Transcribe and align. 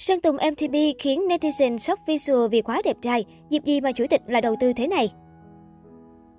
Sơn 0.00 0.20
Tùng 0.20 0.36
MTP 0.36 0.74
khiến 0.98 1.28
netizen 1.28 1.78
sốc 1.78 1.98
visual 2.06 2.48
vì 2.50 2.62
quá 2.62 2.82
đẹp 2.84 2.96
trai, 3.02 3.24
dịp 3.50 3.64
gì 3.64 3.80
mà 3.80 3.92
chủ 3.92 4.04
tịch 4.10 4.20
lại 4.26 4.42
đầu 4.42 4.54
tư 4.60 4.72
thế 4.72 4.86
này? 4.86 5.12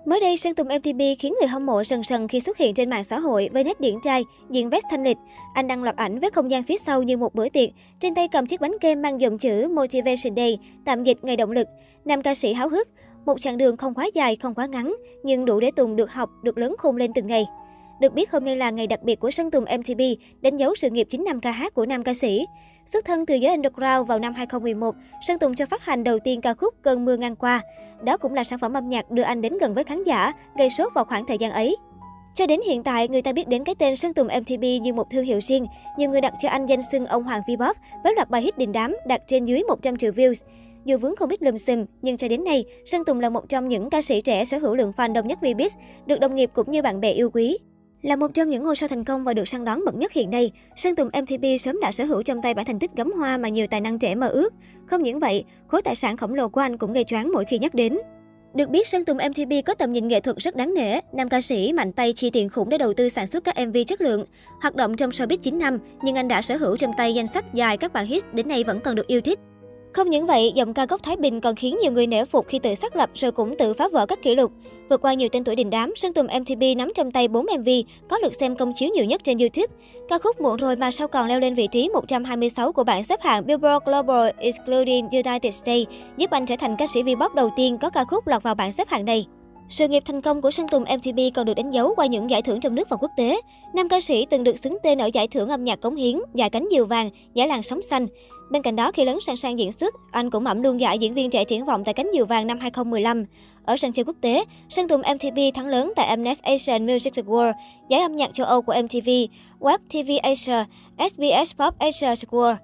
Mới 0.05 0.19
đây, 0.19 0.37
Sơn 0.37 0.55
Tùng 0.55 0.67
MTP 0.67 1.19
khiến 1.19 1.33
người 1.39 1.47
hâm 1.47 1.65
mộ 1.65 1.83
sần 1.83 2.03
sần 2.03 2.27
khi 2.27 2.39
xuất 2.39 2.57
hiện 2.57 2.73
trên 2.73 2.89
mạng 2.89 3.03
xã 3.03 3.19
hội 3.19 3.49
với 3.53 3.63
nét 3.63 3.79
điển 3.79 3.95
trai, 4.03 4.23
diện 4.49 4.69
vest 4.69 4.85
thanh 4.91 5.03
lịch. 5.03 5.17
Anh 5.53 5.67
đăng 5.67 5.83
loạt 5.83 5.95
ảnh 5.95 6.19
với 6.19 6.29
không 6.29 6.51
gian 6.51 6.63
phía 6.63 6.77
sau 6.77 7.03
như 7.03 7.17
một 7.17 7.35
bữa 7.35 7.49
tiệc, 7.49 7.69
trên 7.99 8.15
tay 8.15 8.27
cầm 8.31 8.45
chiếc 8.45 8.61
bánh 8.61 8.75
kem 8.81 9.01
mang 9.01 9.21
dòng 9.21 9.37
chữ 9.37 9.67
Motivation 9.67 10.35
Day, 10.35 10.57
tạm 10.85 11.03
dịch 11.03 11.17
ngày 11.23 11.37
động 11.37 11.51
lực. 11.51 11.67
Nam 12.05 12.21
ca 12.21 12.35
sĩ 12.35 12.53
háo 12.53 12.69
hức, 12.69 12.87
một 13.25 13.39
chặng 13.39 13.57
đường 13.57 13.77
không 13.77 13.93
quá 13.93 14.09
dài, 14.13 14.35
không 14.35 14.53
quá 14.53 14.65
ngắn, 14.65 14.95
nhưng 15.23 15.45
đủ 15.45 15.59
để 15.59 15.71
Tùng 15.75 15.95
được 15.95 16.11
học, 16.11 16.29
được 16.43 16.57
lớn 16.57 16.75
khôn 16.77 16.95
lên 16.95 17.11
từng 17.15 17.27
ngày. 17.27 17.45
Được 18.01 18.13
biết 18.13 18.31
hôm 18.31 18.45
nay 18.45 18.55
là 18.57 18.69
ngày 18.69 18.87
đặc 18.87 19.03
biệt 19.03 19.19
của 19.19 19.31
Sơn 19.31 19.51
Tùng 19.51 19.63
MTP 19.63 19.99
đánh 20.41 20.57
dấu 20.57 20.75
sự 20.75 20.89
nghiệp 20.89 21.07
9 21.09 21.23
năm 21.23 21.39
ca 21.39 21.51
hát 21.51 21.73
của 21.73 21.85
nam 21.85 22.03
ca 22.03 22.13
sĩ. 22.13 22.45
Xuất 22.85 23.05
thân 23.05 23.25
từ 23.25 23.35
giới 23.35 23.51
underground 23.51 24.07
vào 24.07 24.19
năm 24.19 24.33
2011, 24.33 24.95
Sơn 25.27 25.39
Tùng 25.39 25.55
cho 25.55 25.65
phát 25.65 25.85
hành 25.85 26.03
đầu 26.03 26.19
tiên 26.19 26.41
ca 26.41 26.53
khúc 26.53 26.73
Cơn 26.81 27.05
mưa 27.05 27.17
ngang 27.17 27.35
qua. 27.35 27.61
Đó 28.03 28.17
cũng 28.17 28.33
là 28.33 28.43
sản 28.43 28.59
phẩm 28.59 28.73
âm 28.73 28.89
nhạc 28.89 29.11
đưa 29.11 29.23
anh 29.23 29.41
đến 29.41 29.57
gần 29.57 29.73
với 29.73 29.83
khán 29.83 30.03
giả, 30.03 30.33
gây 30.57 30.69
sốt 30.69 30.93
vào 30.93 31.05
khoảng 31.05 31.25
thời 31.25 31.37
gian 31.37 31.51
ấy. 31.51 31.75
Cho 32.35 32.45
đến 32.45 32.59
hiện 32.65 32.83
tại, 32.83 33.07
người 33.07 33.21
ta 33.21 33.33
biết 33.33 33.47
đến 33.47 33.63
cái 33.63 33.75
tên 33.79 33.95
Sơn 33.95 34.13
Tùng 34.13 34.27
MTP 34.27 34.63
như 34.81 34.93
một 34.93 35.09
thương 35.11 35.25
hiệu 35.25 35.39
riêng. 35.41 35.65
Nhiều 35.97 36.09
người 36.09 36.21
đặt 36.21 36.33
cho 36.41 36.49
anh 36.49 36.65
danh 36.65 36.81
xưng 36.91 37.05
ông 37.05 37.23
Hoàng 37.23 37.41
V-pop 37.47 37.73
với 38.03 38.15
loạt 38.15 38.29
bài 38.29 38.41
hit 38.41 38.57
đình 38.57 38.71
đám 38.71 38.95
đạt 39.07 39.21
trên 39.27 39.45
dưới 39.45 39.63
100 39.67 39.97
triệu 39.97 40.11
views. 40.11 40.43
Dù 40.85 40.97
vướng 40.97 41.15
không 41.15 41.29
biết 41.29 41.41
lùm 41.41 41.57
xùm, 41.57 41.85
nhưng 42.01 42.17
cho 42.17 42.27
đến 42.27 42.43
nay, 42.43 42.65
Sơn 42.85 43.05
Tùng 43.05 43.19
là 43.19 43.29
một 43.29 43.49
trong 43.49 43.69
những 43.69 43.89
ca 43.89 44.01
sĩ 44.01 44.21
trẻ 44.21 44.45
sở 44.45 44.57
hữu 44.57 44.75
lượng 44.75 44.91
fan 44.97 45.13
đông 45.13 45.27
nhất 45.27 45.39
Vbiz, 45.41 45.69
được 46.05 46.19
đồng 46.19 46.35
nghiệp 46.35 46.49
cũng 46.53 46.71
như 46.71 46.81
bạn 46.81 47.01
bè 47.01 47.11
yêu 47.11 47.29
quý. 47.33 47.57
Là 48.01 48.15
một 48.15 48.33
trong 48.33 48.49
những 48.49 48.63
ngôi 48.63 48.75
sao 48.75 48.89
thành 48.89 49.03
công 49.03 49.23
và 49.23 49.33
được 49.33 49.47
săn 49.47 49.65
đón 49.65 49.85
bậc 49.85 49.95
nhất 49.95 50.11
hiện 50.11 50.29
nay, 50.29 50.51
Sơn 50.75 50.95
Tùng 50.95 51.07
MTP 51.07 51.59
sớm 51.59 51.79
đã 51.81 51.91
sở 51.91 52.03
hữu 52.03 52.23
trong 52.23 52.41
tay 52.41 52.53
bản 52.53 52.65
thành 52.65 52.79
tích 52.79 52.91
gấm 52.95 53.11
hoa 53.11 53.37
mà 53.37 53.49
nhiều 53.49 53.67
tài 53.67 53.81
năng 53.81 53.99
trẻ 53.99 54.15
mơ 54.15 54.27
ước. 54.27 54.53
Không 54.85 55.03
những 55.03 55.19
vậy, 55.19 55.45
khối 55.67 55.81
tài 55.81 55.95
sản 55.95 56.17
khổng 56.17 56.33
lồ 56.33 56.49
của 56.49 56.61
anh 56.61 56.77
cũng 56.77 56.93
gây 56.93 57.03
choáng 57.03 57.31
mỗi 57.33 57.45
khi 57.45 57.59
nhắc 57.59 57.73
đến. 57.73 57.97
Được 58.53 58.69
biết, 58.69 58.87
Sơn 58.87 59.05
Tùng 59.05 59.17
MTP 59.17 59.65
có 59.65 59.73
tầm 59.73 59.91
nhìn 59.91 60.07
nghệ 60.07 60.19
thuật 60.19 60.37
rất 60.37 60.55
đáng 60.55 60.73
nể. 60.73 60.99
Nam 61.13 61.29
ca 61.29 61.41
sĩ 61.41 61.73
mạnh 61.73 61.91
tay 61.91 62.13
chi 62.13 62.29
tiền 62.29 62.49
khủng 62.49 62.69
để 62.69 62.77
đầu 62.77 62.93
tư 62.93 63.09
sản 63.09 63.27
xuất 63.27 63.43
các 63.43 63.55
MV 63.67 63.77
chất 63.87 64.01
lượng. 64.01 64.25
Hoạt 64.61 64.75
động 64.75 64.97
trong 64.97 65.09
showbiz 65.09 65.37
9 65.37 65.59
năm, 65.59 65.79
nhưng 66.03 66.15
anh 66.15 66.27
đã 66.27 66.41
sở 66.41 66.57
hữu 66.57 66.77
trong 66.77 66.91
tay 66.97 67.13
danh 67.13 67.27
sách 67.27 67.53
dài 67.53 67.77
các 67.77 67.93
bản 67.93 68.05
hit 68.05 68.33
đến 68.33 68.47
nay 68.47 68.63
vẫn 68.63 68.79
còn 68.79 68.95
được 68.95 69.07
yêu 69.07 69.21
thích. 69.21 69.39
Không 69.93 70.09
những 70.09 70.27
vậy, 70.27 70.51
giọng 70.55 70.73
ca 70.73 70.85
gốc 70.85 71.03
Thái 71.03 71.17
Bình 71.17 71.41
còn 71.41 71.55
khiến 71.55 71.77
nhiều 71.81 71.91
người 71.91 72.07
nể 72.07 72.25
phục 72.25 72.47
khi 72.47 72.59
tự 72.59 72.75
xác 72.75 72.95
lập 72.95 73.09
rồi 73.13 73.31
cũng 73.31 73.57
tự 73.57 73.73
phá 73.73 73.87
vỡ 73.91 74.05
các 74.05 74.21
kỷ 74.21 74.35
lục. 74.35 74.51
Vượt 74.89 75.01
qua 75.01 75.13
nhiều 75.13 75.29
tên 75.31 75.43
tuổi 75.43 75.55
đình 75.55 75.69
đám, 75.69 75.93
Sơn 75.95 76.13
Tùng 76.13 76.27
MTV 76.41 76.63
nắm 76.77 76.91
trong 76.95 77.11
tay 77.11 77.27
4 77.27 77.45
MV 77.59 77.69
có 78.09 78.17
lượt 78.17 78.33
xem 78.39 78.55
công 78.55 78.73
chiếu 78.75 78.89
nhiều 78.89 79.05
nhất 79.05 79.21
trên 79.23 79.37
YouTube. 79.37 79.73
Ca 80.09 80.17
khúc 80.17 80.41
Muộn 80.41 80.57
rồi 80.57 80.75
mà 80.75 80.91
sao 80.91 81.07
còn 81.07 81.27
leo 81.27 81.39
lên 81.39 81.55
vị 81.55 81.67
trí 81.71 81.89
126 81.93 82.71
của 82.71 82.83
bảng 82.83 83.03
xếp 83.03 83.21
hạng 83.21 83.47
Billboard 83.47 83.85
Global 83.85 84.29
excluding 84.37 85.09
United 85.11 85.55
States, 85.55 85.87
giúp 86.17 86.29
anh 86.29 86.45
trở 86.45 86.55
thành 86.59 86.75
ca 86.77 86.87
sĩ 86.87 87.03
V-pop 87.03 87.33
đầu 87.35 87.49
tiên 87.55 87.77
có 87.77 87.89
ca 87.89 88.03
khúc 88.03 88.27
lọt 88.27 88.43
vào 88.43 88.55
bảng 88.55 88.71
xếp 88.71 88.87
hạng 88.87 89.05
này. 89.05 89.25
Sự 89.71 89.87
nghiệp 89.87 90.03
thành 90.05 90.21
công 90.21 90.41
của 90.41 90.51
Sơn 90.51 90.67
Tùng 90.67 90.83
MTP 90.83 91.35
còn 91.35 91.45
được 91.45 91.53
đánh 91.53 91.71
dấu 91.71 91.93
qua 91.95 92.05
những 92.05 92.29
giải 92.29 92.41
thưởng 92.41 92.59
trong 92.59 92.75
nước 92.75 92.89
và 92.89 92.97
quốc 92.97 93.11
tế. 93.17 93.41
Nam 93.73 93.89
ca 93.89 94.01
sĩ 94.01 94.25
từng 94.29 94.43
được 94.43 94.63
xứng 94.63 94.77
tên 94.83 94.97
ở 94.97 95.09
giải 95.13 95.27
thưởng 95.27 95.49
âm 95.49 95.63
nhạc 95.63 95.81
cống 95.81 95.95
hiến, 95.95 96.19
giải 96.33 96.49
cánh 96.49 96.67
diều 96.71 96.85
vàng, 96.85 97.09
giải 97.33 97.47
làng 97.47 97.63
sóng 97.63 97.81
xanh. 97.81 98.07
Bên 98.51 98.61
cạnh 98.61 98.75
đó, 98.75 98.91
khi 98.91 99.05
lớn 99.05 99.19
sang 99.21 99.37
sang 99.37 99.59
diễn 99.59 99.71
xuất, 99.71 99.95
anh 100.11 100.29
cũng 100.29 100.45
ẩm 100.45 100.63
luôn 100.63 100.81
giải 100.81 100.97
diễn 100.99 101.13
viên 101.13 101.29
trẻ 101.29 101.43
triển 101.43 101.65
vọng 101.65 101.83
tại 101.83 101.93
cánh 101.93 102.09
diều 102.13 102.25
vàng 102.25 102.47
năm 102.47 102.59
2015. 102.59 103.25
Ở 103.65 103.77
sân 103.77 103.93
chơi 103.93 104.05
quốc 104.05 104.15
tế, 104.21 104.43
Sơn 104.69 104.87
Tùng 104.87 105.01
MTV 105.15 105.39
thắng 105.53 105.67
lớn 105.67 105.93
tại 105.95 106.17
Mnet 106.17 106.41
Asian 106.41 106.85
Music 106.85 107.13
Award, 107.13 107.53
giải 107.89 108.01
âm 108.01 108.15
nhạc 108.15 108.33
châu 108.33 108.47
Âu 108.47 108.61
của 108.61 108.73
MTV, 108.83 109.09
Web 109.59 109.77
TV 109.89 110.11
Asia, 110.23 110.65
SBS 110.97 111.55
Pop 111.55 111.79
Asia 111.79 112.07
Award. 112.07 112.55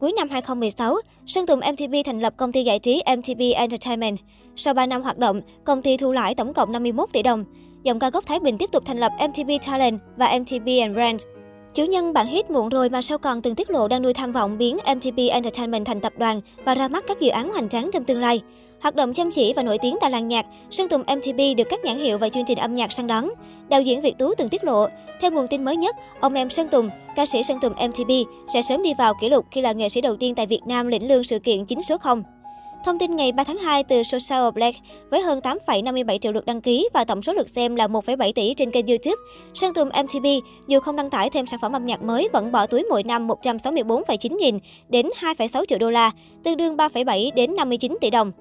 Cuối 0.00 0.12
năm 0.16 0.28
2016, 0.30 0.96
Sơn 1.26 1.46
Tùng 1.46 1.60
MTV 1.72 1.94
thành 2.04 2.20
lập 2.20 2.34
công 2.36 2.52
ty 2.52 2.64
giải 2.64 2.78
trí 2.78 3.02
MTV 3.16 3.40
Entertainment. 3.54 4.18
Sau 4.56 4.74
3 4.74 4.86
năm 4.86 5.02
hoạt 5.02 5.18
động, 5.18 5.40
công 5.64 5.82
ty 5.82 5.96
thu 5.96 6.12
lãi 6.12 6.34
tổng 6.34 6.54
cộng 6.54 6.72
51 6.72 7.08
tỷ 7.12 7.22
đồng. 7.22 7.44
Dòng 7.82 7.98
ca 7.98 8.10
gốc 8.10 8.26
Thái 8.26 8.40
Bình 8.40 8.58
tiếp 8.58 8.70
tục 8.72 8.82
thành 8.86 9.00
lập 9.00 9.12
MTV 9.28 9.50
Talent 9.66 10.00
và 10.16 10.38
MTV 10.38 10.68
Brands. 10.94 11.24
Chủ 11.74 11.84
nhân 11.84 12.12
bản 12.12 12.26
hit 12.26 12.50
muộn 12.50 12.68
rồi 12.68 12.88
mà 12.88 13.02
sao 13.02 13.18
còn 13.18 13.42
từng 13.42 13.54
tiết 13.54 13.70
lộ 13.70 13.88
đang 13.88 14.02
nuôi 14.02 14.14
tham 14.14 14.32
vọng 14.32 14.58
biến 14.58 14.76
MTV 14.96 15.20
Entertainment 15.30 15.86
thành 15.86 16.00
tập 16.00 16.12
đoàn 16.18 16.40
và 16.64 16.74
ra 16.74 16.88
mắt 16.88 17.04
các 17.08 17.20
dự 17.20 17.28
án 17.28 17.52
hoành 17.52 17.68
tráng 17.68 17.90
trong 17.92 18.04
tương 18.04 18.20
lai. 18.20 18.42
Hoạt 18.80 18.94
động 18.94 19.12
chăm 19.12 19.30
chỉ 19.30 19.52
và 19.56 19.62
nổi 19.62 19.78
tiếng 19.78 19.96
tại 20.00 20.10
làng 20.10 20.28
nhạc, 20.28 20.46
Sơn 20.70 20.88
Tùng 20.88 21.02
MTV 21.16 21.40
được 21.56 21.64
các 21.70 21.84
nhãn 21.84 21.98
hiệu 21.98 22.18
và 22.18 22.28
chương 22.28 22.44
trình 22.44 22.58
âm 22.58 22.76
nhạc 22.76 22.92
săn 22.92 23.06
đón. 23.06 23.30
Đạo 23.68 23.82
diễn 23.82 24.00
Việt 24.00 24.18
Tú 24.18 24.34
từng 24.34 24.48
tiết 24.48 24.64
lộ, 24.64 24.86
theo 25.20 25.30
nguồn 25.30 25.48
tin 25.48 25.64
mới 25.64 25.76
nhất, 25.76 25.96
ông 26.20 26.34
em 26.34 26.50
Sơn 26.50 26.68
Tùng, 26.68 26.90
ca 27.16 27.26
sĩ 27.26 27.42
Sơn 27.42 27.60
Tùng 27.60 27.72
MTV 27.88 28.10
sẽ 28.54 28.62
sớm 28.62 28.82
đi 28.82 28.94
vào 28.98 29.14
kỷ 29.20 29.28
lục 29.28 29.46
khi 29.50 29.60
là 29.60 29.72
nghệ 29.72 29.88
sĩ 29.88 30.00
đầu 30.00 30.16
tiên 30.16 30.34
tại 30.34 30.46
Việt 30.46 30.60
Nam 30.66 30.88
lĩnh 30.88 31.08
lương 31.08 31.24
sự 31.24 31.38
kiện 31.38 31.64
chính 31.64 31.82
số 31.82 31.98
0. 31.98 32.22
Thông 32.84 32.98
tin 32.98 33.16
ngày 33.16 33.32
3 33.32 33.44
tháng 33.44 33.56
2 33.56 33.84
từ 33.84 34.02
Social 34.02 34.50
Black 34.54 34.78
với 35.10 35.22
hơn 35.22 35.40
8,57 35.40 36.18
triệu 36.18 36.32
lượt 36.32 36.46
đăng 36.46 36.60
ký 36.60 36.88
và 36.94 37.04
tổng 37.04 37.22
số 37.22 37.32
lượt 37.32 37.48
xem 37.48 37.76
là 37.76 37.86
1,7 37.86 38.32
tỷ 38.32 38.54
trên 38.54 38.70
kênh 38.70 38.86
YouTube. 38.86 39.22
Sơn 39.54 39.74
Tùng 39.74 39.88
MTV 39.88 40.26
dù 40.68 40.80
không 40.80 40.96
đăng 40.96 41.10
tải 41.10 41.30
thêm 41.30 41.46
sản 41.46 41.60
phẩm 41.62 41.72
âm 41.72 41.86
nhạc 41.86 42.02
mới 42.02 42.28
vẫn 42.32 42.52
bỏ 42.52 42.66
túi 42.66 42.84
mỗi 42.90 43.02
năm 43.02 43.28
164,9 43.28 44.36
nghìn 44.36 44.58
đến 44.88 45.06
2,6 45.20 45.64
triệu 45.68 45.78
đô 45.78 45.90
la, 45.90 46.10
tương 46.44 46.56
đương 46.56 46.76
3,7 46.76 47.34
đến 47.34 47.56
59 47.56 47.98
tỷ 48.00 48.10
đồng. 48.10 48.32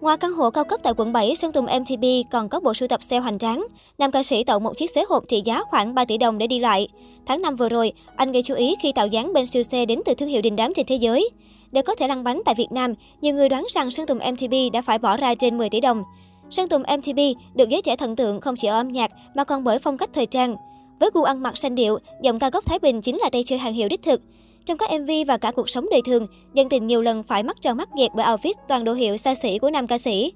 Ngoài 0.00 0.16
căn 0.16 0.32
hộ 0.32 0.50
cao 0.50 0.64
cấp 0.64 0.80
tại 0.82 0.92
quận 0.96 1.12
7, 1.12 1.36
Sơn 1.36 1.52
Tùng 1.52 1.64
MTV 1.64 2.04
còn 2.30 2.48
có 2.48 2.60
bộ 2.60 2.74
sưu 2.74 2.88
tập 2.88 3.02
xe 3.02 3.18
hoành 3.18 3.38
tráng. 3.38 3.66
Nam 3.98 4.10
ca 4.10 4.22
sĩ 4.22 4.44
tậu 4.44 4.58
một 4.58 4.76
chiếc 4.76 4.90
xế 4.90 5.04
hộp 5.08 5.24
trị 5.28 5.42
giá 5.44 5.62
khoảng 5.62 5.94
3 5.94 6.04
tỷ 6.04 6.18
đồng 6.18 6.38
để 6.38 6.46
đi 6.46 6.58
lại. 6.58 6.88
Tháng 7.26 7.42
5 7.42 7.56
vừa 7.56 7.68
rồi, 7.68 7.92
anh 8.16 8.32
gây 8.32 8.42
chú 8.42 8.54
ý 8.54 8.74
khi 8.82 8.92
tạo 8.92 9.06
dáng 9.06 9.32
bên 9.32 9.46
siêu 9.46 9.62
xe 9.62 9.86
đến 9.86 10.00
từ 10.04 10.14
thương 10.14 10.28
hiệu 10.28 10.42
đình 10.42 10.56
đám 10.56 10.74
trên 10.74 10.86
thế 10.86 10.96
giới. 10.96 11.30
Để 11.72 11.82
có 11.82 11.94
thể 11.94 12.08
lăn 12.08 12.24
bánh 12.24 12.42
tại 12.44 12.54
Việt 12.58 12.72
Nam, 12.72 12.94
nhiều 13.20 13.34
người 13.34 13.48
đoán 13.48 13.66
rằng 13.70 13.90
Sơn 13.90 14.06
Tùng 14.06 14.18
MTP 14.18 14.72
đã 14.72 14.82
phải 14.82 14.98
bỏ 14.98 15.16
ra 15.16 15.34
trên 15.34 15.58
10 15.58 15.70
tỷ 15.70 15.80
đồng. 15.80 16.02
Sơn 16.50 16.68
Tùng 16.68 16.82
MTP 16.82 17.18
được 17.54 17.68
giới 17.68 17.82
trẻ 17.82 17.96
thần 17.96 18.16
tượng 18.16 18.40
không 18.40 18.56
chỉ 18.56 18.68
ở 18.68 18.76
âm 18.80 18.88
nhạc 18.88 19.10
mà 19.34 19.44
còn 19.44 19.64
bởi 19.64 19.78
phong 19.78 19.98
cách 19.98 20.10
thời 20.14 20.26
trang. 20.26 20.56
Với 21.00 21.10
gu 21.14 21.22
ăn 21.22 21.42
mặc 21.42 21.56
xanh 21.56 21.74
điệu, 21.74 21.98
giọng 22.22 22.38
ca 22.38 22.50
gốc 22.50 22.66
Thái 22.66 22.78
Bình 22.78 23.02
chính 23.02 23.18
là 23.18 23.30
tay 23.30 23.44
chơi 23.46 23.58
hàng 23.58 23.72
hiệu 23.72 23.88
đích 23.88 24.02
thực. 24.02 24.20
Trong 24.66 24.78
các 24.78 24.90
MV 25.00 25.10
và 25.26 25.36
cả 25.36 25.50
cuộc 25.50 25.70
sống 25.70 25.86
đời 25.90 26.00
thường, 26.06 26.26
dân 26.54 26.68
tình 26.68 26.86
nhiều 26.86 27.02
lần 27.02 27.22
phải 27.22 27.42
mắc 27.42 27.56
tròn 27.62 27.76
mắt 27.76 27.88
dẹt 27.98 28.10
bởi 28.14 28.26
outfit 28.26 28.54
toàn 28.68 28.84
đồ 28.84 28.92
hiệu 28.92 29.16
xa 29.16 29.34
xỉ 29.34 29.58
của 29.58 29.70
nam 29.70 29.86
ca 29.86 29.98
sĩ. 29.98 30.32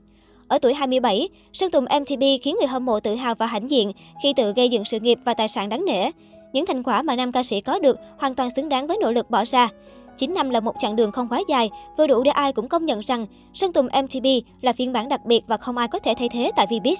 Ở 0.48 0.58
tuổi 0.58 0.74
27, 0.74 1.28
Sơn 1.52 1.70
Tùng 1.70 1.84
MTP 1.84 2.42
khiến 2.42 2.56
người 2.58 2.68
hâm 2.68 2.86
mộ 2.86 3.00
tự 3.00 3.14
hào 3.14 3.34
và 3.34 3.46
hãnh 3.46 3.70
diện 3.70 3.92
khi 4.22 4.32
tự 4.36 4.52
gây 4.52 4.68
dựng 4.68 4.84
sự 4.84 5.00
nghiệp 5.00 5.18
và 5.24 5.34
tài 5.34 5.48
sản 5.48 5.68
đáng 5.68 5.84
nể. 5.84 6.10
Những 6.52 6.66
thành 6.66 6.82
quả 6.82 7.02
mà 7.02 7.16
nam 7.16 7.32
ca 7.32 7.42
sĩ 7.42 7.60
có 7.60 7.78
được 7.78 7.98
hoàn 8.18 8.34
toàn 8.34 8.50
xứng 8.56 8.68
đáng 8.68 8.86
với 8.86 8.98
nỗ 9.00 9.12
lực 9.12 9.30
bỏ 9.30 9.44
ra. 9.44 9.68
9 10.18 10.34
năm 10.34 10.50
là 10.50 10.60
một 10.60 10.74
chặng 10.78 10.96
đường 10.96 11.12
không 11.12 11.28
quá 11.28 11.40
dài, 11.48 11.70
vừa 11.98 12.06
đủ 12.06 12.22
để 12.22 12.30
ai 12.30 12.52
cũng 12.52 12.68
công 12.68 12.86
nhận 12.86 13.00
rằng 13.00 13.26
Sơn 13.54 13.72
Tùng 13.72 13.86
MTB 13.86 14.26
là 14.60 14.72
phiên 14.72 14.92
bản 14.92 15.08
đặc 15.08 15.24
biệt 15.24 15.40
và 15.46 15.56
không 15.56 15.76
ai 15.76 15.88
có 15.88 15.98
thể 15.98 16.14
thay 16.18 16.28
thế 16.28 16.50
tại 16.56 16.66
Vbiz. 16.66 16.96